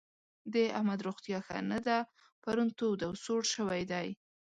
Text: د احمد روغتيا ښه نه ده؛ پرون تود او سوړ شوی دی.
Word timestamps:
د 0.53 0.55
احمد 0.77 0.99
روغتيا 1.07 1.39
ښه 1.45 1.57
نه 1.71 1.79
ده؛ 1.87 1.97
پرون 2.43 2.69
تود 2.77 2.99
او 3.07 3.13
سوړ 3.23 3.41
شوی 3.55 3.81
دی. 3.91 4.07